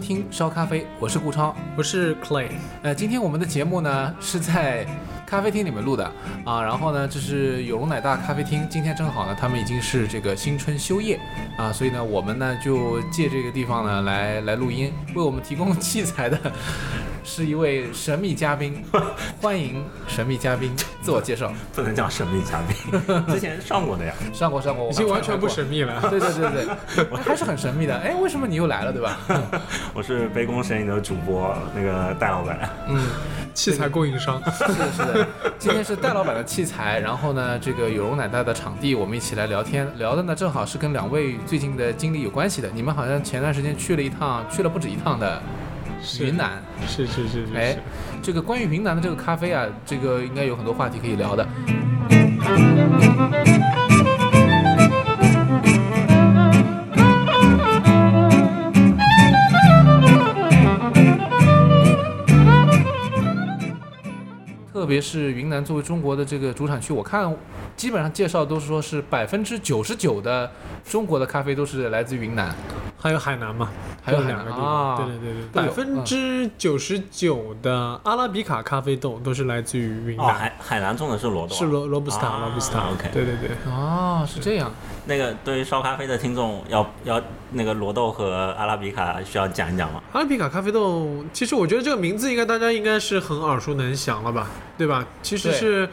[0.00, 1.54] 收听烧咖啡，我是顾超。
[1.76, 2.46] 我是 Clay，
[2.80, 4.86] 呃，今天我们的节目呢是在
[5.26, 6.10] 咖啡厅里面录的。
[6.42, 11.20] 啊，然后呢，这是有容乃大咖啡厅，今天正好呢，他们已经是这个新春休业。
[11.58, 16.38] 啊，所以呢，我们呢就借这个地方呢来来录音，为我们提供器材的
[17.32, 18.84] 是一位神秘嘉宾，
[19.40, 21.52] 欢迎神秘嘉宾自我介绍。
[21.72, 23.00] 不能叫神秘嘉宾，
[23.32, 24.12] 之前上过的呀。
[24.32, 25.64] 上过上过，我已经完全不神。
[25.64, 26.00] 秘了。
[26.10, 26.66] 对对对
[26.96, 27.96] 对，还是很神秘的。
[27.96, 29.16] 哎，为什么你又来了，对吧？
[29.94, 32.68] 我是杯弓蛇影的主播，那个戴老板。
[32.88, 33.06] 嗯，
[33.54, 35.26] 器材供应商，是的，是的。
[35.56, 39.86] 今天是戴老板的器材，然后呢，这个有容乃大的场地，我们一起来聊天。
[39.98, 42.68] 聊的呢，正好是跟两位最近的经历有关系的。
[42.74, 45.69] 你们好像前段时间去了一趟，去了不止一趟的是
[46.20, 46.62] 云南。
[46.86, 47.78] 是是是是哎是，
[48.22, 51.46] 这个关于云南的这个咖啡啊，这个应该有很多话题可以聊的。
[64.72, 67.32] 特别是云南作为中国的这个主产区，我看
[67.76, 70.50] 基本上介绍都是说是百分之九十九的
[70.84, 72.52] 中国的咖啡都是来自云南，
[73.00, 73.70] 还有海南嘛，
[74.02, 81.58] 还有两个地方，对对对对，百分之九十九的阿拉比卡咖啡豆都是来自于云哦，南，海海南种的是罗豆啊。
[81.58, 84.70] 是罗罗布斯塔啊罗布斯塔 OK 对对对，哦，是这样。
[85.06, 87.20] 那个对于烧咖啡的听众，要要
[87.52, 90.02] 那个罗豆和阿拉比卡需要讲一讲吗？
[90.12, 95.06] 阿拉比卡咖啡豆，其实我觉得这个名字应该大家应该是很耳熟能详了吧，对吧？
[95.22, 95.88] 其实是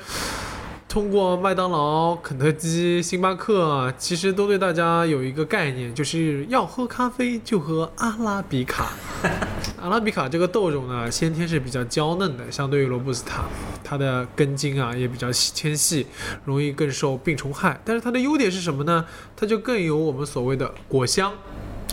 [0.87, 8.93] 通过麦当劳、肯德基、星巴克，其实都对大家有一个概念，就是要喝咖啡就喝阿拉比卡。
[9.81, 13.43] 阿拉比卡这个豆种呢，先天是比较娇嫩的，相对于罗布斯塔，
[13.83, 16.07] 它的根茎啊也比较纤细，
[16.45, 17.79] 容易更受病虫害。
[17.83, 19.05] 但是它的优点是什么呢？
[19.35, 21.33] 它就更有我们所谓的果香、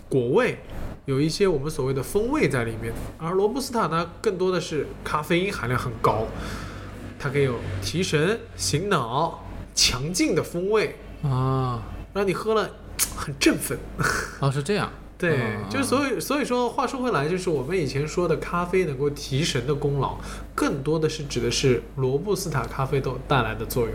[0.09, 0.61] 果味。
[1.07, 6.27] 有一些我们所谓的风味在里面，而罗布斯塔呢，更多的是咖啡因含量很高，
[7.25, 12.69] 它可以有提神醒脑、强劲的风味，啊，让你喝了
[13.17, 13.79] 很振奋。
[14.41, 14.93] 哦，是这样。
[15.17, 20.19] 对，嗯就是所以所以说，话说回来，就是我们以前说的咖啡能够提神的功劳，
[20.55, 23.95] 更多的是指的是罗布斯塔咖啡豆带来的作用。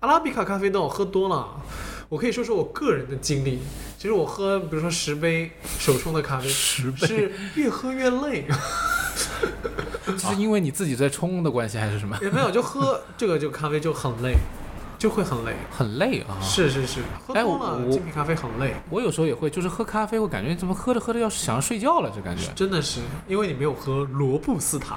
[0.00, 1.62] 阿拉比卡咖啡豆喝多了，
[2.08, 3.60] 我可以说说我个人的经历。
[3.96, 8.44] 其实我喝，比如说十杯手冲的咖啡，十杯是越喝越累，
[10.16, 12.16] 这是因为你自己在冲的关系，还是什么？
[12.22, 14.36] 也没有就喝这个就咖啡就很累，
[14.98, 15.52] 就会很累。
[15.70, 16.38] 很累啊。
[16.40, 22.44] 是是是，喝哎多了我精品咖啡很累，我有时候也会，就是喝咖啡，我感觉怎么喝着喝着要想要睡觉了，这感觉。
[22.54, 24.96] 真的是因为你没有喝罗布斯塔。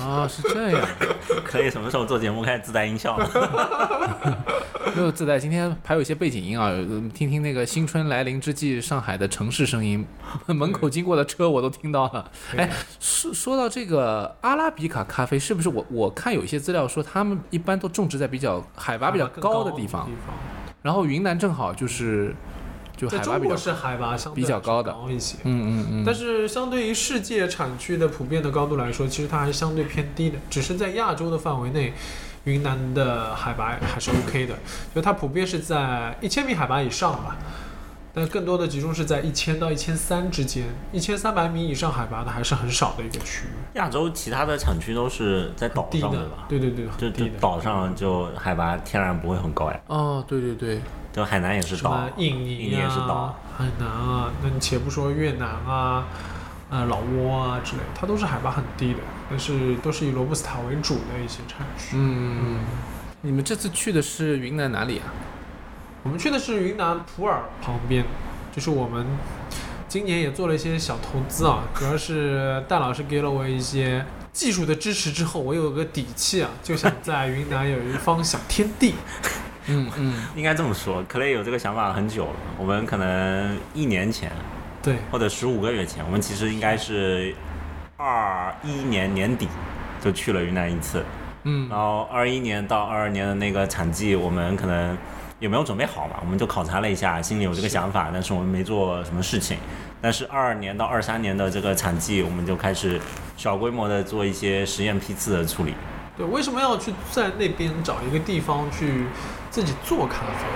[0.00, 0.88] 啊，是这样。
[1.44, 4.36] 可以什么时候做节目开始自带音效了？
[4.96, 10.04] 没有自带，今天还有一些背景音啊，呃听听那个新春来临之际，上海的城市声音，
[10.46, 12.30] 门口经过的车我都听到了。
[12.56, 20.08] 哎，说说到这个阿拉比卡咖啡，是不是我我看有一些资料说他们一般都种植在比较海拔比较高的地方，
[20.82, 22.34] 然后云南正好就是
[22.96, 24.92] 就在海拔比较高，中国是海拔相对比较高的。
[24.92, 30.38] 高一些，嗯嗯嗯，但是相对于世界产区的普遍的高度来说，其实它还是相对偏低的。
[30.48, 31.92] 只是在亚洲的范围内，
[32.46, 34.54] 云南的海拔还是 OK 的，
[34.94, 37.36] 就它普遍是在一千米海拔以上吧。
[38.14, 46.46] 但更多的集中是在一千到一千三之间，一千三百米以上海拔的还是很少的一个区域，亚洲其他的产区都是在岛上的吧？
[46.48, 47.38] 对对对，就。
[47.38, 49.78] 岛上就海拔天然不会很高呀。
[49.88, 50.80] 哦，对对对，
[51.12, 56.06] 就海南也是岛印尼印尼也是岛啊、海南啊，那你且不说越南啊、
[56.70, 59.00] 呃老挝啊之类，它都是海拔很低的，
[59.30, 61.96] 但是都是以罗布斯塔为主的一些产区。
[61.96, 62.60] 嗯，
[63.22, 65.06] 你们这次去的是云南哪里啊？
[66.02, 68.04] 我们去的是云南普洱旁边，
[68.54, 69.06] 就是我们
[69.88, 78.94] 今年也做了一些小投资啊，主要是戴老师给了我一些技术的支持之后，我有个底气啊，就想在云南有一方小天地。
[79.68, 81.02] 嗯嗯，应该这么说。
[81.08, 84.30] Clay 有这个想法很久了，我们可能一年前
[84.86, 87.34] 对，或者十五个月前，我们其实应该是
[87.96, 89.48] 二一年年底
[90.00, 91.04] 就去了云南一次，
[91.42, 94.96] 嗯然后二一年到二二年的那个产季，我们可能
[95.40, 99.58] 也没有准备好嘛，我们就考察了一下，心里有这个想法，但是我们没做什么事情。
[100.00, 103.00] 但是二二年到二三年的这个产季，我们就开始
[103.36, 105.74] 小规模的做一些实验批次的处理。
[106.16, 109.06] 对，为什么要去在那边找一个地方去
[109.50, 110.46] 自己做咖啡？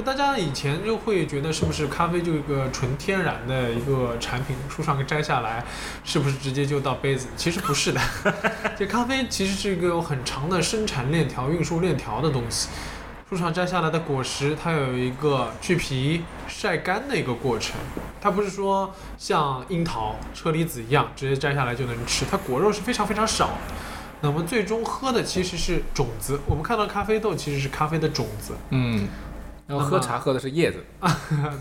[0.00, 5.62] 就大家以前就会觉得是不是咖啡就一个纯天然的一个产品，树上给摘下来，
[6.04, 7.26] 是不是直接就到杯子？
[7.36, 8.00] 其实不是的，
[8.78, 12.70] 这咖啡其实是一个有很长的生产链条、运输链条的东西。
[13.28, 17.76] 树上摘下来的果实，它有一个去皮、晒干的一个过程。
[18.22, 23.74] 它不是说像樱桃、车厘子一样直接摘下来就能吃，它果肉是非常非常少的。
[24.22, 26.40] 那么最终喝的其实是种子。
[26.46, 29.08] 我们看到咖啡豆其实是咖啡的种子，嗯，
[29.70, 30.78] 然后喝茶喝的是叶子，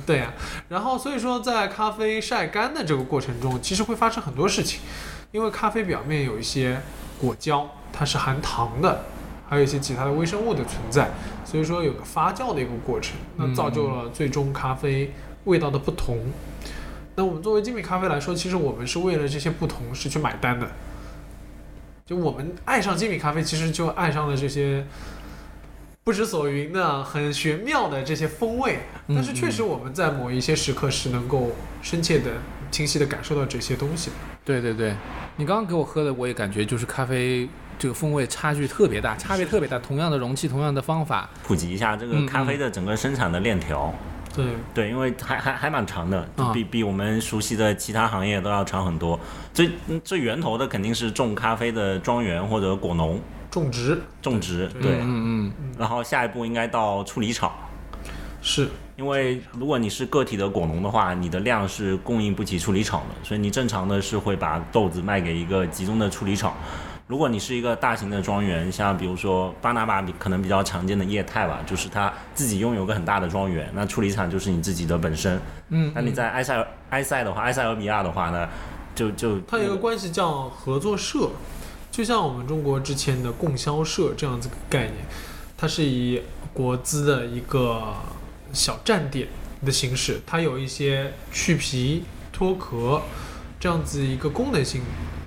[0.04, 0.34] 对呀、
[0.68, 4.82] 然后所以说在咖啡晒干的这个过程中，其实会发生很多事情，
[5.32, 6.82] 因为咖啡表面有一些
[7.22, 9.06] 果胶，它是含糖的，
[9.48, 11.12] 还有一些其他的微生物的存在，
[11.46, 15.14] 所以说有个发酵的一个过程，那造就了最终咖啡
[15.44, 16.18] 味道的不同。
[17.14, 20.68] 那我们作为精品咖啡来说，其实我们是为了这些不同是去买单的。
[22.08, 24.84] 就我们爱上精品咖啡，其实就爱上了这些
[26.10, 28.80] 不知所云的、很玄妙的这些风味。
[29.10, 31.52] 嗯但是确实我们在某一些时刻是能够
[31.84, 32.32] 深切的、
[32.72, 34.16] 清晰的感受到这些东西的。
[34.44, 34.96] 对对对，
[35.36, 37.48] 你刚刚给我喝的，我也感觉就是咖啡
[37.78, 39.78] 这个风味差距特别大，差别特别大。
[39.78, 43.94] 同样的容器，同样的方法，普及一下这嗯个咖啡的整个生产的链条。
[44.36, 49.20] 对，对，因为还还还蛮长的，啊比比我们熟悉的其他行业都要长很多。
[49.54, 54.02] 最嗯最源头的肯定是种咖啡的庄园或者果农种植。
[54.22, 54.82] 种植，对。
[54.82, 55.00] 对。
[55.02, 57.52] 嗯嗯然后下一步应该到处理厂，
[58.42, 58.70] 是。
[58.96, 66.54] 因为如果你是个体的果农的话，你的量是供应不起处理厂的，所以你正常的是会把豆子卖给一个集中的处理厂。
[67.08, 75.40] 如果你是一个大型的庄园，像比如说巴拿马比可能比较常见的业态吧，就是它自己拥有个很大的庄园，那处理厂就是你自己的本身。
[75.70, 78.48] 嗯，那你在埃塞埃塞的话，埃塞俄比亚的话呢，
[78.94, 81.30] 就就它有一个关系叫合作社，
[82.00, 84.94] 就像我们中国之前的供销社这样子个概念，
[85.58, 86.22] 它是以
[86.54, 87.94] 国资的一个
[88.54, 89.28] 小站点
[89.66, 93.02] 的形式，它有一些去皮、脱壳
[93.60, 94.82] 这样子一个功能性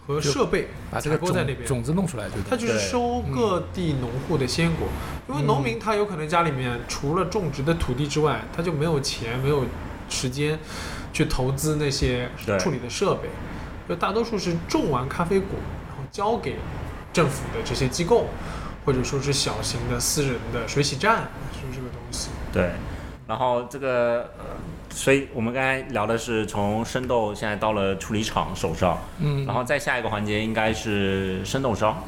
[0.06, 1.58] 和设备把这个采购在那边。
[1.58, 2.36] 种种子弄出来就。
[2.48, 4.88] 它就是收各地农户的鲜果，
[5.28, 9.66] 因为农民他有可能家里面除了种植的土地之外，他就没有钱、没有
[10.08, 10.58] 时间
[11.12, 13.28] 去投资那些处理的设备，
[13.86, 15.48] 就大多数是种完咖啡果，
[16.12, 16.56] 交给
[17.12, 18.26] 政府的这些机构，
[18.84, 22.28] 或者说是小型的私人的水洗站，是这个东西。
[22.52, 22.70] 对。
[23.26, 24.44] 然后这个，呃
[24.90, 32.02] 所以我们刚才聊的是从生豆现在到了处理厂手上，嗯，然后再下一个环节应该是生豆商。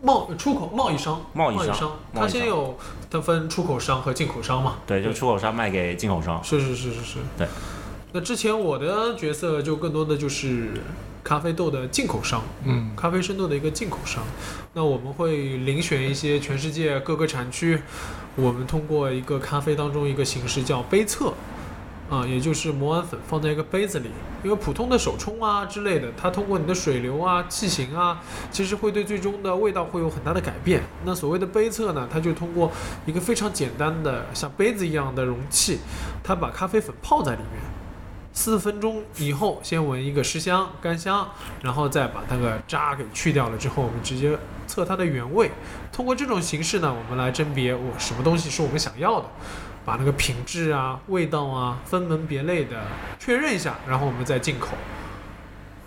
[0.00, 2.78] 贸出口贸易商，贸易商商，贸易商它先有
[3.10, 4.76] 它分出口商和进口商嘛。
[4.86, 6.42] 对，就出口商卖给进口商。
[6.42, 7.18] 是是是是是。
[7.36, 7.46] 对。
[8.12, 10.72] 那之前我的角色就更多的就是
[11.22, 14.22] 咖啡豆的进口商，嗯咖啡生豆的一个进口商。
[14.74, 17.80] 那我们会遴选一些全世界各个产区，
[18.36, 21.32] 我们通过一个咖啡当中一个形式叫杯测。
[22.10, 24.10] 啊，也就是磨完粉放在一个杯子里，
[24.42, 28.20] 因为普通的手冲啊之类的，它通过你的水流啊、气型啊，
[28.50, 30.82] 其实会对最终的味道会有很大的改变。
[31.04, 32.72] 那所谓的杯测呢，它就通过
[33.06, 35.78] 一个非常简单的像杯子一样的容器，
[36.24, 37.62] 它把咖啡粉泡在里面，
[38.32, 41.28] 四分钟以后先闻一个湿香、干香，
[41.62, 45.50] 然后再把那个渣给去掉了之后，我们直接测它的原味。
[45.92, 49.26] 通过这种形式呢，我们来甄别我什么东西是我们想要的。
[49.82, 52.80] 把那个品质啊、味道啊分门别类的
[53.18, 54.76] 确认一下，然后我们再进口。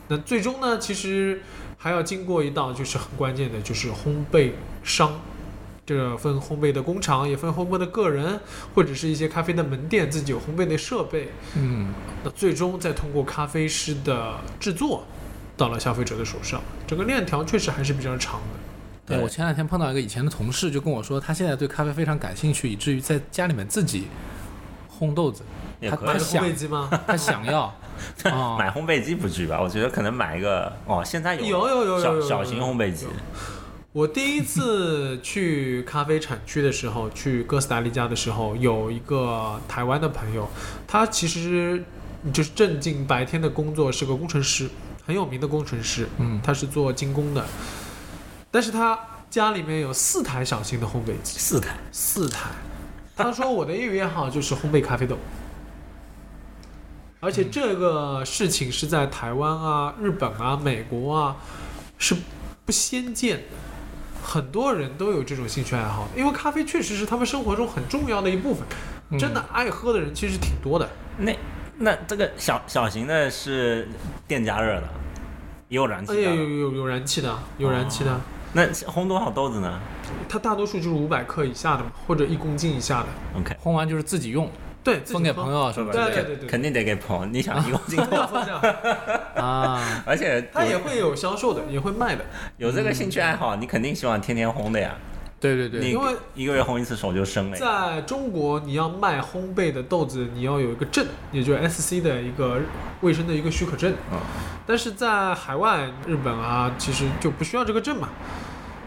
[0.08, 1.42] 那最终呢，其实
[1.78, 4.52] 还要经过一道就是很关键的，就是烘焙
[4.84, 5.22] 商。
[5.86, 8.40] 这个分烘焙的工厂，也分烘焙的个人，
[8.74, 11.30] 或者是一些咖啡的门店自己有烘焙的设备。
[11.56, 15.04] 嗯，那最终再通过咖啡师的制作，
[15.58, 16.62] 到了消费者的手上。
[16.88, 18.60] 整个链条确实还是比较长的。
[19.06, 24.08] 对对我前两天碰到一个以前的同事，就跟我说，他现在对咖啡非常感兴趣，以至于在家里面自己
[24.98, 25.44] 烘豆子，
[25.82, 26.90] 他也可以买个烘他想焙机吗？
[27.06, 27.62] 他想要
[28.24, 29.60] 啊， 买烘焙机不至于吧？
[29.62, 33.12] 我觉得可能买一个哦，现在有有有有有有有小小型烘焙机有，
[33.94, 40.50] 我第一次去咖啡产区的时候，去哥斯达黎加的时候，有一个台湾的朋友，
[40.88, 41.84] 他其实
[42.34, 44.68] 就是正经白天的工作是个工程师，
[45.06, 46.42] 很有名的工程师，嗯。
[46.44, 47.46] 他是做精工的，
[48.50, 52.50] 但是他家里面有四台小型的烘焙机，四台，四台。
[53.16, 55.16] 他说我的业余爱好就是烘焙咖啡豆，
[57.20, 61.38] 而且这个事情是在台湾啊、日本啊、美国啊
[62.00, 62.16] 是
[62.66, 63.44] 不鲜见的，
[64.24, 68.66] 很多人都有这种兴趣爱好，因为咖啡确实是他们生活中很重要的一部分，
[69.10, 70.90] 嗯真的爱喝的人其实挺多的。
[71.18, 71.38] 那
[71.78, 73.88] 那这个小小型的是
[74.28, 74.84] 电加热的，
[75.68, 76.50] 也有燃气哎呀，有。
[76.50, 78.20] 有有燃气的，有燃气的，
[78.54, 79.80] 那烘多少豆子呢
[80.30, 83.08] 它大多数就是五百克以下的嘛，或者一公斤以下的。
[83.40, 84.50] ？OK，烘完就是自己用，
[84.84, 87.26] 对，分给朋友啊什么之类的对对对对，肯定得给朋友。
[87.26, 88.60] 你想一公斤分享分享，
[89.36, 90.04] 啊。
[90.06, 92.26] 而且它也会有销售的，也会卖的。
[92.58, 94.96] 有这个兴趣爱好，你肯定希望天天烘的呀。
[95.40, 97.58] 对对对，因为一个月烘一次手就生了。
[97.58, 102.62] 在中国，你要卖烘焙的豆子，你要有一个证，也就是 SC 的一个
[103.02, 103.94] 卫生的一个许可证。
[104.12, 104.20] 嗯，
[104.66, 108.08] 但是在海外，日本啊，其实就不需要这个证嘛，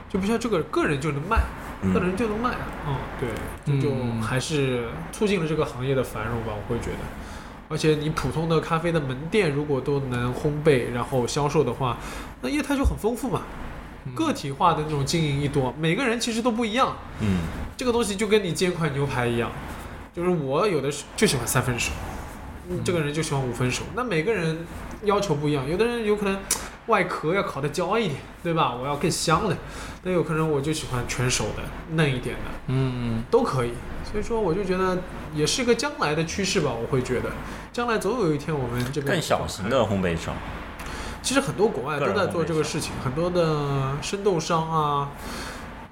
[0.09, 1.43] 就不需要这个个人就能卖，
[1.83, 2.55] 嗯个人就能卖。
[2.87, 3.29] 嗯，对，
[3.65, 6.99] 这就嗯还是促进了这个行业的繁荣吧，我会觉得。
[7.69, 11.97] 而且你普通的咖啡的门店如果都能烘焙然后销售的话，
[12.41, 13.43] 那业态就很丰富嘛。
[14.15, 16.97] 个体化的那种经营一多，每个人其实都不一样。
[17.19, 17.39] 嗯，
[17.77, 19.51] 这个东西就跟你煎块牛排一样，
[20.15, 21.91] 就是我有的是就喜欢三分熟，
[22.69, 24.65] 嗯这个人就喜欢五分熟，那每个人
[25.03, 26.39] 要求不一样，有的人有可能
[26.87, 28.75] 外壳要烤得焦一点，对吧？
[28.75, 29.57] 我要更香的，
[30.03, 31.63] 那有可能我就喜欢全熟的、
[31.93, 33.73] 嫩一点的，嗯，都可以。
[34.11, 34.99] 所以说，我就觉得
[35.35, 37.31] 也是个将来的趋势吧，我会觉得，
[37.73, 40.35] 将来总有一天我们这边更小型的烘焙商，
[41.23, 45.11] 其实很多国外都在做这个事情，很多的生豆商啊，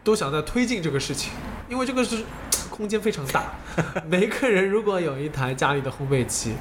[0.04, 1.32] 都想在推进这个事情，
[1.68, 2.24] 因为这个是
[2.74, 3.52] 空间非常大。
[4.10, 6.54] 每个人如果有一台家里的烘焙机，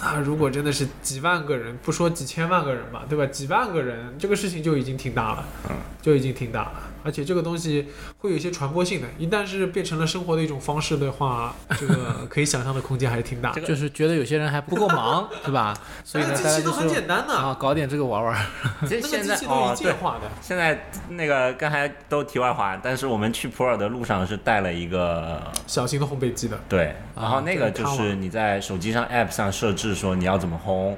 [0.00, 3.26] 那如果真的是几万个人，不说几千万个人吧，对吧？
[3.26, 6.82] 几万个人，这个事情就已经挺大了，嗯，就已经挺大了。
[7.06, 7.86] 而且这个东西
[8.18, 13.60] 会有一些传播性的，一旦是变成了生活的一种方式的话，这个 可以想象的空间还是挺大的。
[13.60, 15.72] 就是觉得有些人还不够忙， 是吧？
[16.02, 18.46] 所以呢，那个大家都很简单的，啊，搞点这个玩玩。
[18.88, 20.22] 这那个 现在对，化的。
[20.42, 30.94] 现在那个刚才都题外话，但是我们去普洱的路上是带了一个小型的烘焙机的，对，然后那个就是你在手机上 App 上设置说你要怎么烘，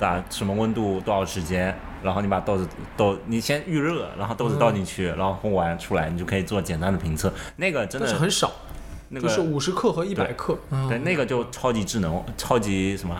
[0.00, 2.66] 打什么温度多少时间，然后你把豆子
[2.96, 7.30] 豆你先预热，然后豆子倒进去，然后烘完出来，你就可以做简单的评测。
[7.56, 8.50] 那个真的是很少，
[9.10, 10.58] 那个就是五十克和一百对克。
[10.88, 13.14] 对那个就超级智能，超级什么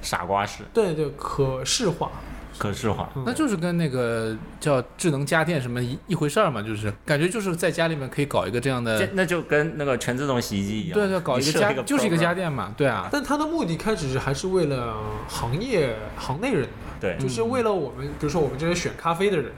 [0.00, 2.10] 傻瓜式对对，可视化。
[2.58, 3.08] 可视化。
[3.14, 3.22] 嗯。
[3.26, 6.92] 那就是跟那个叫智能家电什么一一回事儿嘛，就是。
[7.04, 14.96] 感觉就是在家里面可以搞一个这样的，那就跟那个全自动洗衣机一样，对对，搞一个家就是一个家电嘛，对啊，但它的目的开始是还是为了
[15.28, 16.68] 行业行内人的，
[17.00, 17.16] 对。
[17.18, 19.52] 就是为了我们，比如说我们这些选咖啡的人。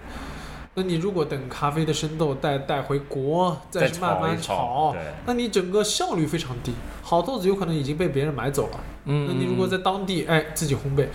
[0.76, 5.00] 那你如果等咖啡的生豆带带回国，再去慢慢炒炒对。
[5.24, 8.80] 那你整个效率非常低，好豆子有可能已经被别人买走了。
[9.04, 11.06] 嗯，那你如果在当地哎自己烘焙，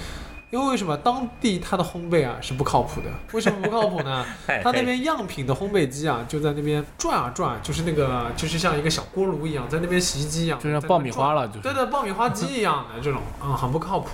[0.52, 3.10] 因为为什么当地它的烘焙啊是不靠谱的？
[3.34, 4.26] 为什么不靠谱呢？
[4.48, 14.10] 它那边样品的烘焙机啊就在那边转啊转，就是那个就是像一个小锅炉一样，在那边洗衣机一样，就像爆米花了，就是对对，爆米花机一样的这种，嗯，很不靠谱。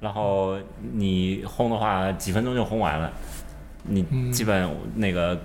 [0.00, 0.56] 然后
[0.94, 3.10] 你烘的话，几分钟就烘完了，
[3.84, 5.38] 你嗯基本那个。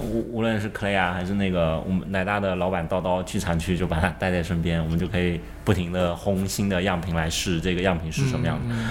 [0.00, 8.74] 无无论是 Clay 啊，还是那个我们奶大的老板叨叨去产区，就把它带在身边，我们就可以不停的烘新的样品来试这个样品是什么样的。
[8.74, 8.88] 嗯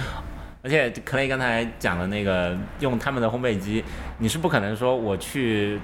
[0.64, 3.84] 而且 Clay 刚才讲的那个用他们的烘焙机，
[4.20, 5.80] 你是不可能说我去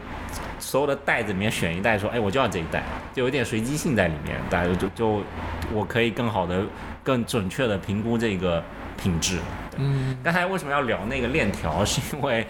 [0.59, 5.23] 所有的袋子里面选一袋，说哎我就要这一袋，就有点随机性在里面，大家就就
[5.73, 6.63] 我可以更好的、
[7.03, 8.63] 更准确的评估这个
[9.01, 9.39] 品质。
[9.77, 11.83] 嗯，刚才为什么要聊那个链条？
[11.83, 12.45] 是因为，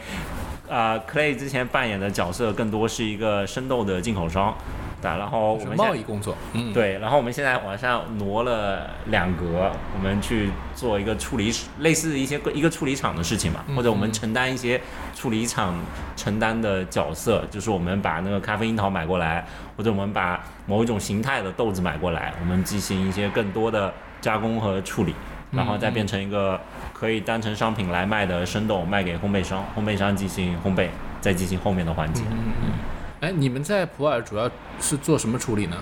[0.67, 4.53] 呃，Clay 之前扮演的角色更多是一个生豆的进口商，
[5.01, 14.82] 对，然后我们贸易工作，嗯，对，然后我们现在往上挪了两格，我们去做一个处理，类似一些一个处理厂的事情嘛，嗯或者我们承担一些
[15.16, 15.75] 处理厂
[16.16, 19.46] 承担的角色，就是我们把那个咖啡樱桃买过来，
[19.77, 25.13] 或者我们把某一种形态的豆子买过来，我们进行一些更多的加工和处理，
[25.51, 26.60] 然后再变成一个
[26.92, 30.88] 可以当成商品来卖的生豆，卖给烘焙商，烘焙商进行烘焙，
[31.22, 32.24] 再进行后面的环节。
[32.32, 32.72] 嗯嗯。
[33.20, 35.76] 哎，你们在普洱主要是做什么处理呢？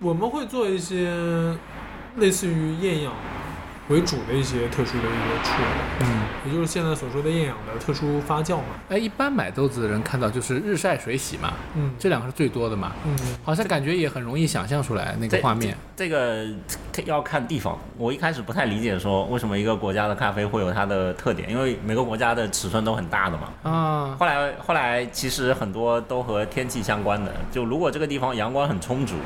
[0.00, 1.08] 我们会做一些
[2.16, 3.12] 类似于厌氧
[3.90, 8.64] 为主的一些特殊的一个处理，嗯，也就是现在所说的厌氧的特殊发酵嘛。
[8.88, 15.76] 哎，一般买豆子的人看到就是日晒水洗嘛，嗯这两个是最多的嘛，嗯，好像感觉也很容易想象出来那个画面。
[15.96, 16.46] 这个
[17.04, 17.76] 要看地方。
[17.98, 23.70] 我一开始不太理解说为什么一个国家的咖啡会有它的特点，因为每个国家的尺寸都很大的嘛。
[23.70, 29.16] 啊，后来后来其实很多都和天气相关的，就如果这个地方阳光很充足，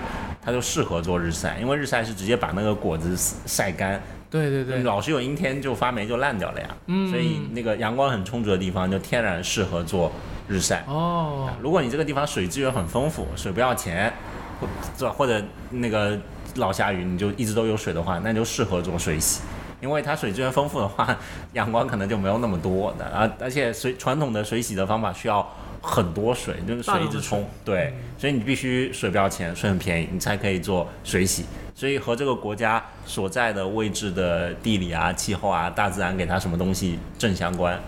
[0.42, 3.16] 它就适合做日晒，因为日晒是直接把那个果子
[3.46, 4.02] 晒干，
[4.40, 6.66] 对对对，老是有阴天就发霉就烂掉了呀。
[6.88, 10.10] 嗯所以那个阳光很充足的地方就天然适合做
[10.48, 10.84] 日晒。
[10.88, 14.12] 哦，如果你这个地方水资源很丰富，水不要钱，
[14.60, 14.66] 或
[14.98, 16.18] 或或者那个
[16.56, 19.42] 老下雨你就一直都有水的话，那就适合做水洗。
[19.80, 21.16] 因为它水资源丰富的话，
[21.52, 25.46] 阳光可能就没有那么多的，而而且水传统的水洗的方法需要
[25.84, 31.44] 很多水，就是水一直冲，对，所以你必须水不要钱，水很便宜，你才可以做水洗。
[31.74, 37.78] 所以和这个国家所在的位置的地理啊、气候啊、大自然给它什么东西正相关。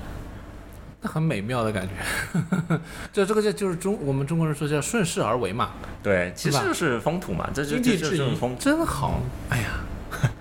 [1.01, 2.79] 那很美妙的感觉。
[3.13, 5.71] 这这个就就是中我们中国人说叫顺势而为嘛，
[6.03, 9.21] 对，其实就是风土嘛，这就是风真好。
[9.51, 9.69] 哎呀，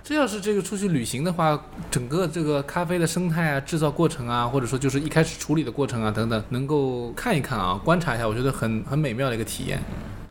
[0.08, 1.60] 这要是这个出去旅行的话，
[1.90, 9.82] 整个这个咖啡的生态啊、制造过程啊，或者说就是一开始处理的过程啊等等，能够看一看啊，观察一下，我觉得很很美妙的一个体验。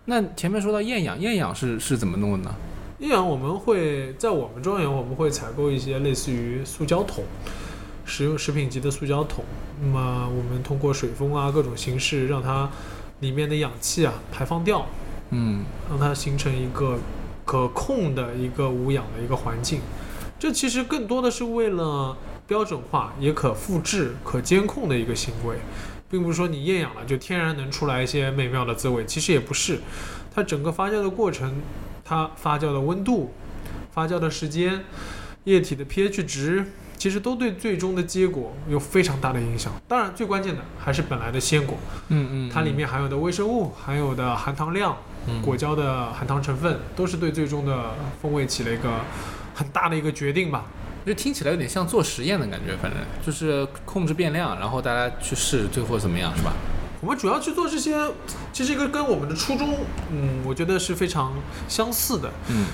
[0.05, 2.55] 那前面说到厌氧，厌氧是是怎么弄的呢？
[3.01, 7.25] 厌氧我们会在我们庄园，我们会采购一些类似于塑胶桶，
[8.05, 9.45] 食用食品级的塑胶桶。
[9.83, 12.71] 那么我们通过水封啊各种形式，让它
[13.19, 14.87] 里面的氧气啊排放掉，
[15.31, 16.97] 嗯让它形成一个
[17.45, 19.81] 可控的一个无氧的一个环境。
[20.39, 25.57] 这其实更多的是为了标准化、也可复制、可监控的一个行为，
[26.11, 29.81] 并不是说你厌氧了就天然能出来一些美妙的滋味，其实也不是。
[30.35, 31.63] 它整个发酵的过程，
[32.05, 33.33] 它发酵的温度、
[33.93, 34.85] 发酵的时间、
[35.45, 36.67] 液体的 pH 值，
[36.99, 39.73] 其实都对最终的结果有非常大的影响。
[39.87, 44.97] 当然，最关键的还是本来的鲜果，嗯嗯，它里面含有的微生物、含有的含糖量、
[45.43, 49.01] 果胶的含糖成分，都是对最终的风味起了一个
[49.55, 50.65] 很大的一个决定吧。
[51.07, 56.53] 就听起来有点像做实验的感觉，反正就是控制变量，然后大家去试，最后怎么样，是吧？
[57.03, 57.95] 我们主要去做这些，
[58.51, 59.77] 其实一个跟我们的初衷，
[60.11, 61.35] 嗯，我觉得是非常
[61.69, 62.31] 相似的。
[62.49, 62.65] 嗯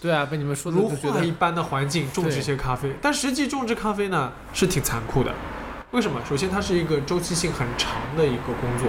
[0.00, 5.32] 对啊，被你们说的如就觉得画一般的环境种植一些咖啡，但实际种植咖啡呢是挺残酷的。
[5.92, 6.20] 为什么？
[6.28, 8.88] 首先，它是一个周期性很长的一个工作，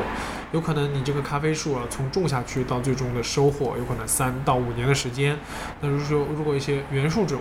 [0.51, 5.37] 有可能你这个咖啡树啊，从种下去到最终的收获，有可能三到五年的时间。
[5.79, 7.39] 那如果说如果一些原树种，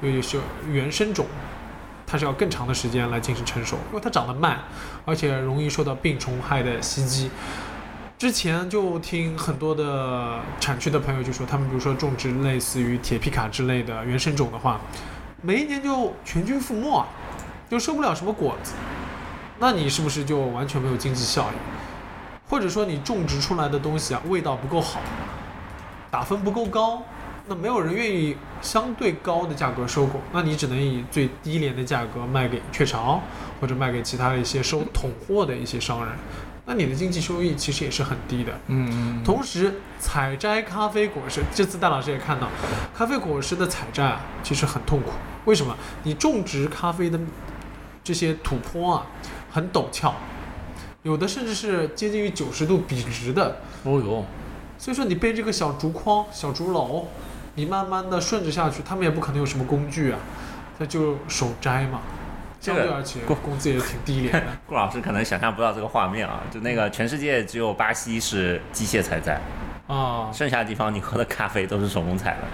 [0.00, 0.38] 就一些
[0.70, 1.26] 原生种，
[2.12, 4.60] 它是要更长的时间来进行成熟，因为它长得慢，
[5.06, 7.30] 而且容易受到病虫害的袭击。
[8.18, 14.78] 之前就听很多的产区的朋友就说，他们比如说种植类似于铁皮卡之类的原生种的话，
[15.40, 17.06] 每一年就全军覆没啊，
[17.70, 18.74] 就收不了什么果子。
[19.58, 21.54] 那你是不是就完全没有经济效益？
[22.46, 25.00] 或者说你种植出来的东西啊，味道不够好，
[26.10, 27.02] 打分不够高，
[27.48, 33.20] 那没有人愿意相对高的价格收购，那你只能以最低廉的价格卖给雀巢，
[33.60, 36.14] 或者卖给其他的一些收统货的一些商人，
[36.66, 38.52] 那你的经济收益其实也是很低的。
[38.68, 42.48] 嗯嗯，同时，采摘咖啡果实，这次戴老师也看到，
[42.94, 45.10] 咖啡果实的采摘啊，其实很痛苦。
[45.44, 45.76] 为什么？
[46.04, 47.18] 你种植咖啡的
[48.04, 49.06] 这些土坡啊，
[49.50, 50.14] 很陡峭，
[51.02, 53.56] 有的甚至是接近于九十度笔直的。
[53.82, 54.24] 哦哟，
[54.78, 57.06] 所以说，你背这个小竹筐、小竹篓，
[57.54, 60.18] 你慢慢的顺着下去，他们也不可能有什么工具啊，
[60.78, 62.00] 那就手摘嘛。
[62.60, 64.42] 这个相对而且工资也挺低廉的。
[64.68, 69.40] 顾老师可能想象不到这个画面啊，就那个全世界只有巴西是机械采摘，
[69.88, 72.46] 啊，剩下的地方你喝的咖啡都是手工采的，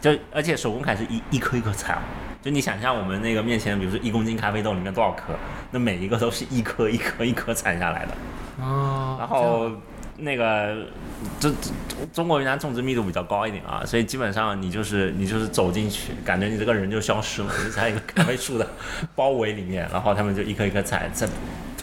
[0.00, 2.02] 就而且手工采是一一颗一颗采啊，
[2.40, 5.34] 就你想象我们那个面前，比如说一公斤咖啡豆里面多少颗，
[5.70, 9.70] 那每一个都是一颗一颗一颗采下来的，啊，然后
[10.20, 10.86] 那个
[11.38, 11.70] 这这
[12.12, 18.66] 中国云南种植密度比较高一点啊，所以基本上你就是你就是走进去，感觉你这个人就消失了， 就在一个咖啡树的
[19.14, 21.28] 包围里面，然后他们就一颗一颗采，在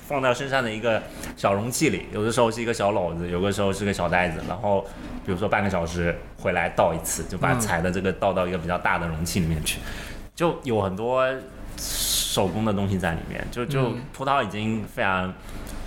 [0.08, 1.04] 放到身上的一个
[1.36, 4.86] 小容器里，有的时候是一个小篓子，有的时候是个小袋子，然后
[5.26, 7.60] 比如说半个小时回来倒一次，就把嗯。
[7.60, 9.80] 采的这个倒到一个比较大的容器里面去，
[10.34, 11.28] 就有很多
[12.38, 15.34] 手工的东西在里面，就就嗯葡萄已经非常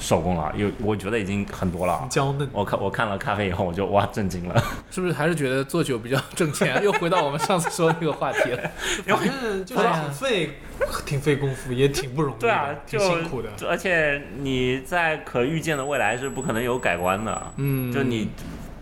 [0.01, 2.09] 手工了，有我觉得已经很多了啊。
[2.11, 2.49] 娇嫩。
[2.53, 4.61] 我看我看了咖啡以后，我就哇震惊了。
[4.91, 6.79] 是不是还是觉得做酒比较挣钱？
[6.83, 8.71] 又回到我们上次说的那个话题了。
[9.07, 10.59] 反正就是很费，
[11.07, 13.49] 挺费功夫，也挺不容易的，对啊，挺就辛苦的。
[13.69, 17.41] 而且你在可预见的未来是不可能有改观的。
[17.59, 18.29] 嗯，就你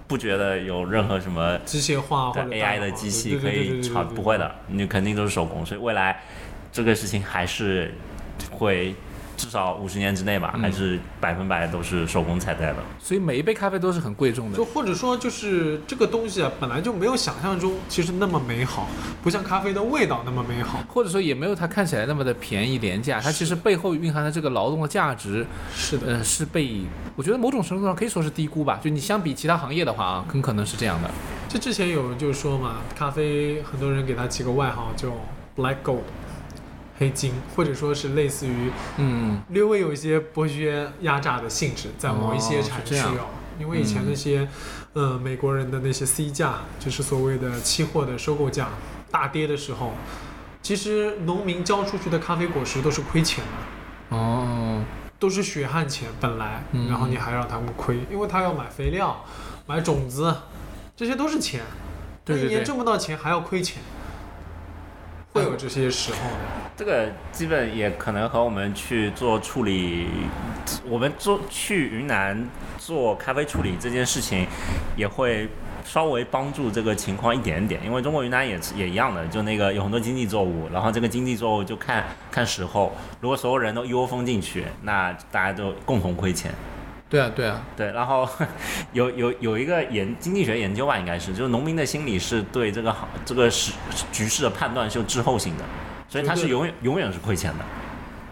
[0.07, 4.02] 不觉得有任何什么机械化或者 AI 的机器可以炒？
[4.04, 6.22] 不会的，你肯定都是手工，所以未来
[6.72, 7.92] 这个事情还是
[8.50, 8.94] 会
[9.37, 12.76] 至少五十年之内吧，嗯还是百分百都是手工采摘的。
[12.98, 14.64] 所以每一杯咖啡都是很贵重的就。
[14.64, 18.88] 或者说，就是这个东西啊，本来就没有想象中其实那么美好，
[19.22, 20.81] 不像咖啡的味道那么美好。
[20.88, 26.81] 或者说也没有它看起来那么的便宜廉价，它其实背后蕴含的这个劳动的价值，是的，呃，是被
[27.14, 28.81] 我觉得某种程度上可以说是低估吧。
[28.83, 31.09] 就你相比其他行业的话啊，很可能是这样的。
[31.48, 35.09] 就之前有人就说嘛，咖啡很多人给它起个外号叫
[35.57, 36.02] Black Gold，
[36.98, 43.26] 黑金，或者说是类似于嗯，略微有一些剥削压榨的性质，在某一些产区哦。
[43.61, 44.48] 因为以前那些，
[44.92, 48.68] 呃，美国人的那些 C 价，就是所谓的期货的收购价，
[49.11, 49.92] 大跌的时候，
[50.62, 54.84] 其实农民交出去的咖啡果实都是亏钱的，哦，
[55.18, 56.88] 都是血汗钱本来，嗯。
[56.88, 59.24] 然后你还让他们亏，因为他要买肥料、
[59.66, 60.37] 买种子，
[60.96, 61.62] 这些都是钱。
[62.24, 63.82] 对对那一年对挣不到钱还要亏钱，
[65.32, 66.67] 会有这些时候的。
[66.79, 70.07] 这个基本也可能和我们去做处理，
[70.88, 74.47] 我们做去云南做咖啡处理这件事情，
[74.97, 75.49] 也会
[75.85, 77.85] 稍微帮助这个情况一点点。
[77.85, 86.55] 因为中国云南也也一样的，就那个有很多经济作物，然后这个经济作物就看看时候，如果所有人都一窝蜂进去，那大家都共同亏钱。
[87.11, 88.29] 对啊，对啊，对，然后
[88.93, 93.73] 有有有一个研经济学研究吧，应该是，就是农民的心理是对这个好这个是
[94.12, 95.64] 局势的判断是有滞后性的，
[96.09, 97.64] 所以他是永远永远是亏钱的，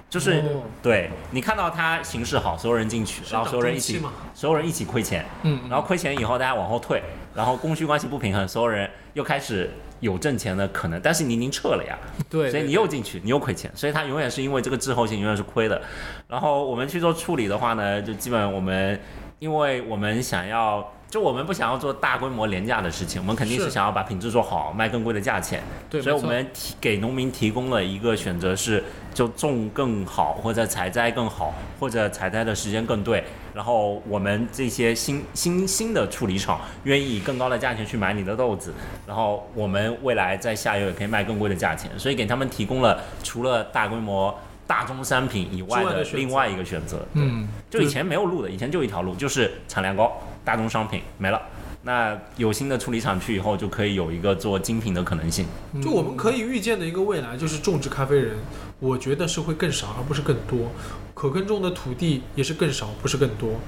[0.09, 0.63] 就是、哦。
[0.83, 4.01] 对你看到他形势好，所有人进去，然后所有人一起
[4.35, 7.03] 所有人一起亏钱，嗯，然后亏钱以后大家往后退，
[7.35, 11.99] 然后供需关系不平衡，所有人又开始有挣钱的可能，但是你已经撤了呀，
[12.31, 15.83] 对，所以你又进去，你又亏钱，所以他永远是因为这个滞后性永远是亏的。
[16.29, 18.99] 然后我们去做处理的话呢，就基本我们，
[19.39, 25.63] 因为我们想要，就我们不想要做大规模廉价的事情，我们肯定是是想要把品质做好，卖更贵的价钱。
[25.89, 33.25] 对，所以我们提给农民提供了一个选择是，就种更好，或者采摘更好，或者采摘的时间更对。
[33.55, 38.75] 然后我们这些新新新的处理厂愿意以更高的价钱去买你的豆子，
[39.07, 47.07] 然后我们未来在下游也可以卖更贵的价钱，所以给他们提供了除了大规模大宗商品以外的之外的选择另外一个选择。
[47.15, 51.41] 嗯，就以前没有路的，以前就一条路，就是产量高，大宗商品没了。
[51.83, 55.47] 那有新的处理厂去以后，就可以有一个做精品的可能性。
[55.81, 58.37] 就我们可以预见的一个未来，就是种植咖啡人，
[58.81, 60.73] 我觉得是会更少，而不是更多。
[61.15, 63.61] 可耕种的土地也是更少，不是更多。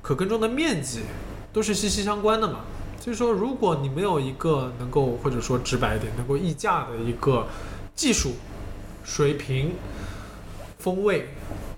[0.00, 1.02] 可耕种的面积
[1.52, 2.60] 都是息息相关的嘛。
[2.98, 7.46] 所以说，如果你没有一个能够，或者说直白一点，能够溢价的一个
[7.94, 8.32] 技术
[9.04, 9.72] 水平、
[10.82, 11.28] 风味，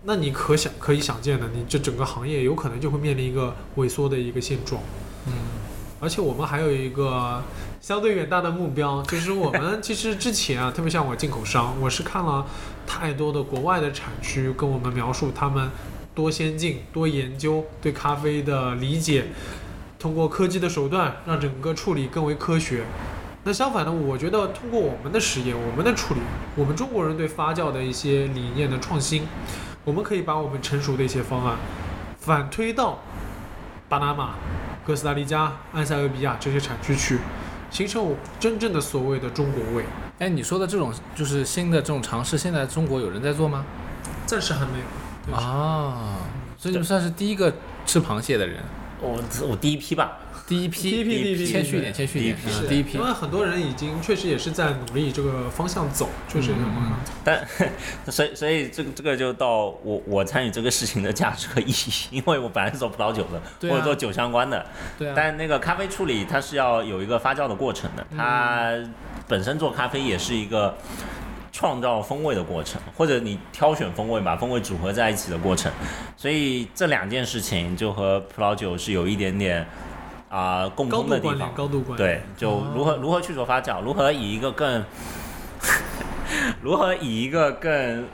[0.05, 4.81] 那你可想可以想见的，你这整个行业有可能就会面临一个萎缩的一个现状。
[5.27, 5.33] 嗯，
[6.01, 7.43] 而且我们还有一个
[7.83, 12.47] 相对远大的目标，就是我们其实之前啊，特别像我进口商，我是看了
[12.87, 15.69] 太多的国外的产区跟我们描述他们
[16.15, 19.27] 多先进、多研究对咖啡的理解，
[19.99, 22.85] 通过科技的手段让整个处理更为科学。
[23.47, 26.21] 那相反呢，我觉得通过我们的实验、我们的处理，
[26.57, 29.27] 我们中国人对发酵的一些理念的创新，
[29.85, 31.57] 我们可以把我们成熟的一些方案
[32.19, 33.01] 反推到
[33.87, 34.37] 巴拿马、
[34.87, 37.19] 哥斯达黎加、埃塞俄比亚这些产区去，
[37.71, 39.85] 形成我真正的所谓的中国味。
[40.21, 43.67] 哎，你说的这种就是新的这种尝试，现在中国有人在做吗？
[44.25, 45.37] 暂时还没有。
[45.37, 46.17] 啊，
[46.57, 47.53] 所以你算是第一个
[47.85, 48.63] 吃螃蟹的人，
[49.03, 50.13] 我我第一批吧，
[50.47, 52.37] 第一批，第一批第一批谦虚一点，谦虚一点，
[52.69, 64.65] 第一批因为很多人已经确实也是在努力这个方向走，确实有方向走但所以所以这个这个就到我我参与这个事情的价值和意义，因为我本来是做葡萄酒的，或者做酒相关的，
[64.99, 68.71] 对啊，但那个咖啡处理它是要有一个发酵的过程的，它
[69.27, 70.77] 本身做咖啡也是一个
[71.53, 75.73] 创造风味的过程，或者你挑选风味把风味组合在一起的过程，
[76.19, 79.67] 所以这两件事情就和葡萄酒是有一点点
[80.35, 81.55] 啊、共高通的地方度，。
[81.55, 82.19] 高度关联。
[82.19, 84.85] 对，就如何如何去做发酵，如何以一个更
[86.61, 88.05] 如何以一个更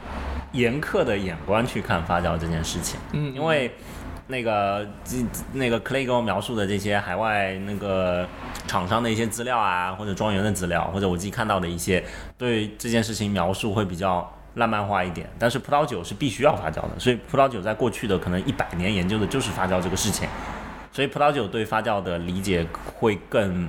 [0.53, 3.01] 严苛的眼光去看发酵这件事情。
[3.13, 3.73] 嗯，因为
[4.27, 4.87] 那个
[5.55, 8.29] 那个 Clay 给我描述的这些海外那个
[8.67, 12.05] 厂商的一些资料啊，或者庄园的资料，或者我自己看到的一些
[12.37, 15.29] 对这件事情描述会比较浪漫化一点。
[15.39, 20.29] 但是葡萄酒是必须要发酵的，所以葡萄酒在过去的可能一百年研究的就是发酵这个事情，
[21.01, 23.67] 所以葡萄酒对发酵的理解会更。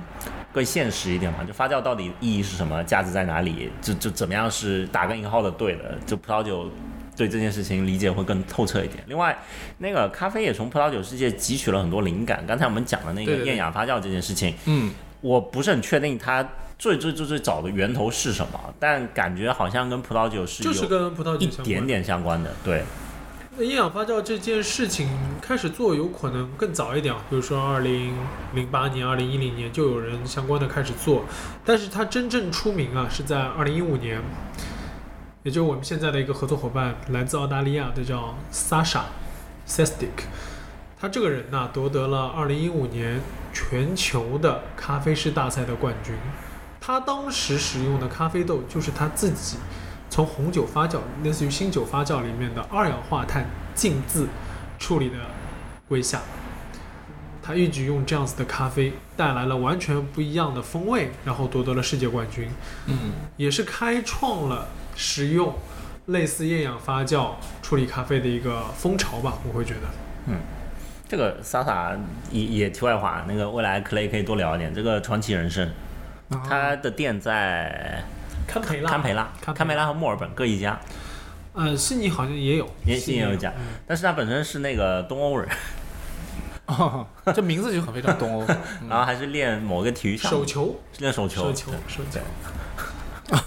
[0.54, 6.70] 更现实一点嘛，就发酵到底意义是什么，价值在哪里，就就怎么样是打个引号的对的，就葡萄酒
[7.16, 9.02] 对这件事情理解会更透彻一点。
[9.06, 9.34] 另外，
[9.78, 12.44] 那个咖啡也从葡萄酒世界汲取了很多灵感。
[12.46, 14.92] 刚才我们讲的那个厌氧发酵这件事情，嗯，
[15.22, 16.46] 我不是很确定它
[16.78, 21.64] 最最最最早的源头是什么，但感觉好像跟葡萄酒是就是有跟葡萄酒一。
[21.64, 22.50] 点点相关的。
[22.62, 22.84] 对，那
[23.58, 25.06] 厌氧发酵这件事情
[25.42, 28.16] 开始做，有可能更早一点，比如说二零
[28.54, 31.26] 零八年、二零一零年就有人相关的开始做，
[31.62, 34.22] 但是它真正出名啊是在二零一五年，
[35.42, 39.02] 也就是我们现在的一个合作伙伴，来自澳大利亚的叫 Sasha
[39.68, 40.24] Sestic，
[40.98, 43.20] 他这个人呢夺得了二零一五年
[43.52, 46.14] 全球的咖啡师大赛的冠军，
[46.80, 49.58] 他当时使用的咖啡豆就是他自己。
[50.12, 54.28] 从红酒发酵，类似于新酒发酵里面的二氧化碳浸渍
[54.78, 55.14] 处理的
[55.88, 56.20] 归下。
[57.42, 62.46] 他一直用这样子的咖啡带来了完全不一样的风味，然后夺得了世界冠军，
[62.88, 65.54] 嗯，也是开创了使用
[66.04, 67.30] 类似厌氧发酵
[67.62, 69.80] 处理咖啡的一个风潮吧，我会觉得。
[70.26, 70.34] 嗯
[71.08, 71.96] 这个萨萨
[72.30, 74.74] 也也题外话，那个未来克雷可以多聊一点。
[74.74, 75.70] 这个传奇人生，
[76.46, 78.04] 他的店在
[78.46, 80.78] 堪培拉，堪培拉、堪堪培拉和墨尔本各一家，
[81.52, 83.52] 呃，悉尼好像也有，也悉尼也有一家，
[83.86, 85.48] 但是他本身是那个东欧人，
[86.66, 88.46] 哦，这名字就很非常东欧。
[88.88, 90.38] 然后还是练某个体育项目。
[90.38, 92.20] 手，球，练手球，手球，手球。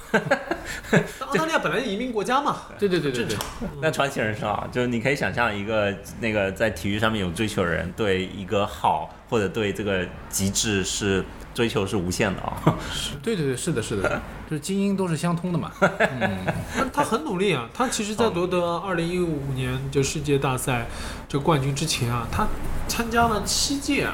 [1.27, 3.37] 澳大利亚本来移民国家嘛，对对对对对，。
[3.81, 11.23] 那传奇人生啊，就是你可以想象一个那个在体育上面有追求的人，对一个好或者对这个极致是
[11.55, 12.61] 追求是无限的啊。
[13.23, 15.71] 对对对，是的，是的， 就是精英都是相通的嘛。
[15.79, 20.85] 嗯，他他很努力啊，他其实在夺得二零一五年就世界大赛
[21.27, 22.45] 这个冠军之前啊，他
[22.87, 24.13] 参加了七届啊，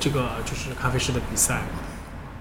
[0.00, 1.60] 这个就是咖啡师的比赛，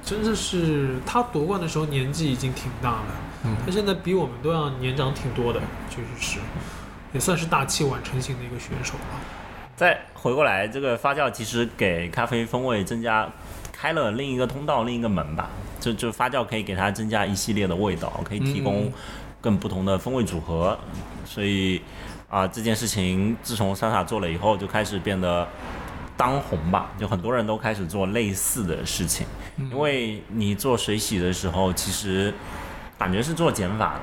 [0.04, 3.06] 真的是他夺冠的时候年纪已经挺大了，
[3.44, 6.40] 嗯他现在比我们都要年长挺多的，确实是，
[7.12, 9.20] 也算是大器晚成型的一个选手了。
[9.76, 13.30] 再回过来，这个发酵其实给咖啡风味增加
[13.80, 15.50] 开了另一个通道，另一个门吧。
[15.80, 18.94] 就就发酵可以给它增加一系列的味道，可以提供嗯
[19.40, 20.78] 更不同的风味组合。
[21.24, 21.80] 所以
[22.30, 25.48] 啊、这件事情自从莎莎做了以后，就开始变得
[26.18, 26.92] 当红吧。
[27.00, 29.26] 就很多人都开始做类似的事情，
[29.72, 32.34] 因为你做水洗的时候，其实
[32.98, 34.02] 感觉是做减法的。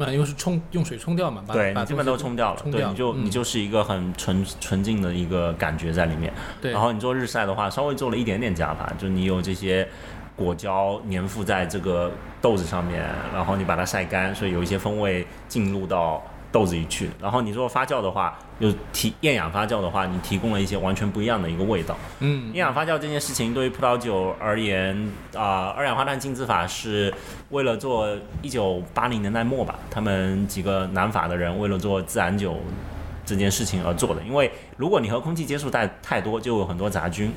[0.00, 6.32] 那因为是冲用水冲掉嘛，对你基本都冲掉了，对，冲掉你就、嗯你就是一个很纯纯净的一个感觉在里面。
[6.62, 9.86] 对，然后你做日晒的话，稍微做了一点点加法，就你有这些
[10.36, 17.10] 果胶粘附在这个豆子上面，然后你把它晒干，所以有一些风味进入到豆子里去。
[17.20, 21.96] 然后你做发酵的话，又提厌氧发酵的话，你提供了一些完全不一样的一个味道。
[22.20, 24.96] 嗯厌氧发酵这件事情对于葡萄酒而言，
[25.34, 27.12] 啊、二氧化碳浸渍法是
[27.50, 28.08] 为了做
[28.42, 32.56] 一九八零年代末吧，他们几个南法的人为了做自然酒
[33.26, 34.22] 这件事情而做的。
[34.22, 37.32] 因为如果你和空气接触太太多，就有很多杂菌。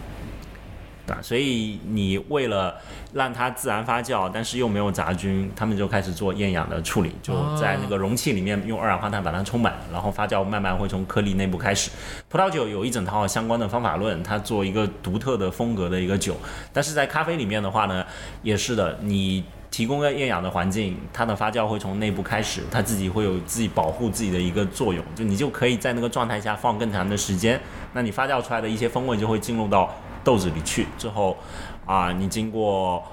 [1.11, 2.75] 啊，所以你为了
[3.13, 11.91] 让它自然发酵，但是又没有杂菌，他们就开始做厌氧的处理，就在那个容器里面用二氧化碳把它充满，然后发酵慢慢会从颗粒内部开始。
[12.29, 16.37] 葡萄酒有一整套相关的方法论，它做一个独特的风格的一个酒，
[16.71, 18.05] 但是在咖啡里面的话呢，
[18.41, 19.43] 也是的，你。
[19.71, 27.57] 提供个厌氧的环境，它的发酵会从内部开始，它自己会有自己保护自己的一个作用，就你就可以在那个状态下放更长的时间，
[27.93, 29.89] 那你发酵出来的一些风味就会进入到
[30.23, 31.37] 豆子里去，之后
[31.85, 33.03] 啊，你经过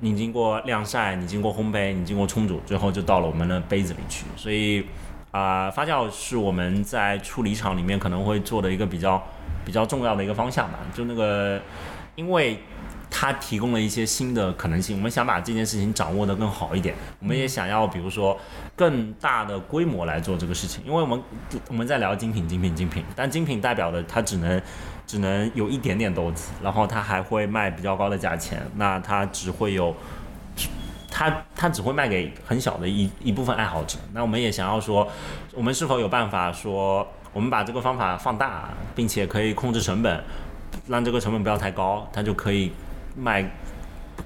[0.00, 4.24] 你经过晾晒，你经过烘焙，你经过冲煮，最后就到了我们的杯子里去。
[4.36, 4.84] 所以
[5.30, 9.22] 啊、发酵是我们在处理厂里面可能会做的一个比较
[9.64, 10.78] 比较重要的一个方向吧。
[10.94, 11.60] 就那个，
[12.16, 12.58] 因为
[13.10, 16.94] 它提供了一些新的可能性，我们想把这件事情掌握得更好一点。
[17.20, 18.36] 我们也想要，比如说
[18.74, 21.22] 更大的规模来做这个事情，因为我们
[21.68, 24.60] 我们在聊精品、精品、精品，但精品代表的它只能
[25.08, 29.92] 只能有一点点豆子，然后他还会卖比较高的价钱，那他只会有。
[31.10, 33.98] 他他只会卖给很小的一一部分爱好者。
[34.12, 35.08] 那我们也想要说，
[35.52, 40.22] 我们是否有办法说，我们把这个方法放大，并且可以控制成本，
[40.86, 42.70] 让这个成本不要太高，他就可以
[43.16, 43.50] 卖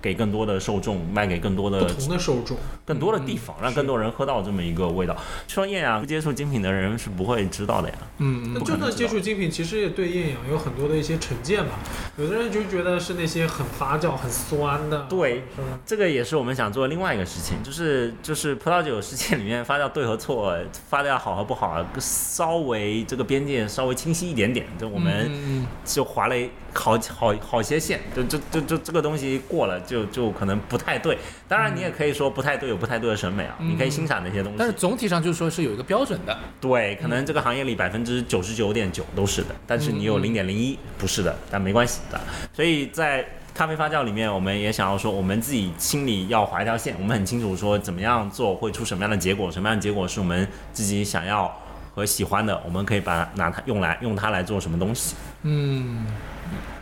[0.01, 5.17] 给更多的受众，卖给更多的不同的受众，更多的地方，让更多人喝到这么一个味道。
[5.47, 7.95] 说艳阳不接触精品的人是不会知道的呀。
[8.19, 11.79] 嗯嗯那就算接触精品，其实也对艳阳有很多的一些成见吧。
[12.17, 15.79] 有的人就觉得是那些很发酵、很酸的，对是吧？
[15.85, 20.57] 这个也是我们想做的另外一个事情，就是就是葡萄酒世界里面发酵对和错，
[20.89, 24.67] 发酵好和不好，稍微这个边界稍微清晰一点点。
[24.79, 26.37] 就我们就划了
[26.73, 31.19] 好好好些线，就就就就这个东西过了，就就可能不太对。
[31.49, 34.59] 当然，你也可以说不太对，有不太对的审美啊，嗯你可以欣赏那些东西。
[34.59, 42.21] 但是总体上就是说是有一个标准的，对，可能这个行业里百分之九十九点九都是的，但是你有嗯零点零一不是的，但没关系的。
[42.53, 51.55] 所以在咖啡发酵里面，我们也想要说，我们自己心里要划一条线，我们很清楚说怎么样做会出什么样的结果，什么样的结果是我们自己想要
[51.95, 55.15] 和喜欢的，我们可以把拿它用来用它来做什么东西。
[55.43, 56.07] 嗯，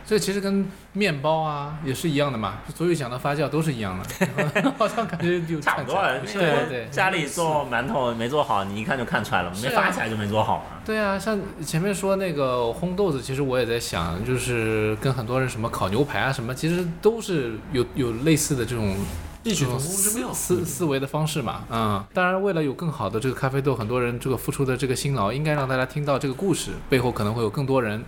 [0.05, 10.63] 这其实跟面包啊也是一样的嘛，所有讲到发酵都是一样的， 好像感觉就差不多了，对对家里做馒头没做好，你一看就看出来了，没发起来就没做好嘛。
[10.83, 18.93] 对啊，像前面说那个烘豆子，其实我也在想，就是跟很多人什么烤牛排啊什么，其实都是有有类似的这种
[19.43, 20.33] 异曲同工之妙。
[20.33, 21.61] 思思维的方式嘛。
[21.69, 28.03] 嗯，当然为了有更好的这个咖啡豆，很多人这个付出的这个辛劳，应该让大家听到这个故事背后可能会有更多人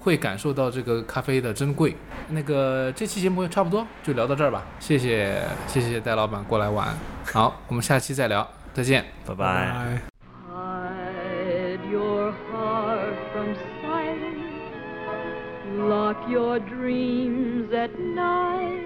[0.00, 1.94] 会感受到这个咖啡的珍贵。
[2.30, 6.88] 那个这期节目差不多就聊到这儿吧，谢谢谢谢戴老板过来玩，
[7.32, 9.04] 好，我们下期再聊，再见。
[9.26, 9.44] 拜拜拜。
[9.44, 10.00] 拜。
[10.50, 14.18] Hide your heart from sight.
[15.78, 18.84] Lock your dreams at night.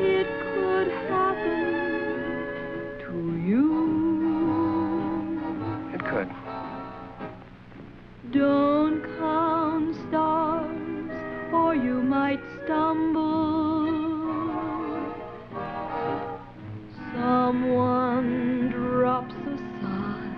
[0.00, 2.46] It could happen
[3.00, 3.12] to
[3.46, 3.66] you.
[5.94, 6.28] It could.
[8.32, 9.02] Don't
[10.12, 11.10] stars,
[11.54, 13.86] or you might stumble.
[17.14, 20.36] Someone drops a sigh,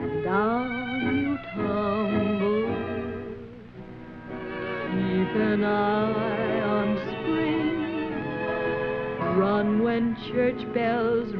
[0.00, 2.66] and down you tumble.
[4.92, 7.78] Keep an eye on spring.
[9.36, 11.34] Run when church bells